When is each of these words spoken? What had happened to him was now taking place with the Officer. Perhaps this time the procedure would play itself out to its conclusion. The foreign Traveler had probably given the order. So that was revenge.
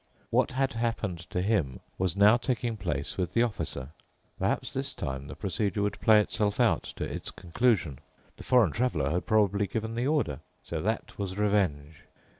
What 0.31 0.53
had 0.53 0.73
happened 0.73 1.19
to 1.29 1.43
him 1.43 1.79
was 1.99 2.15
now 2.15 2.35
taking 2.35 2.75
place 2.75 3.17
with 3.19 3.35
the 3.35 3.43
Officer. 3.43 3.89
Perhaps 4.39 4.73
this 4.73 4.95
time 4.95 5.27
the 5.27 5.35
procedure 5.35 5.83
would 5.83 5.99
play 5.99 6.19
itself 6.19 6.59
out 6.59 6.81
to 6.95 7.03
its 7.03 7.29
conclusion. 7.29 7.99
The 8.37 8.43
foreign 8.43 8.71
Traveler 8.71 9.11
had 9.11 9.27
probably 9.27 9.67
given 9.67 9.93
the 9.93 10.07
order. 10.07 10.39
So 10.63 10.81
that 10.81 11.19
was 11.19 11.37
revenge. 11.37 11.97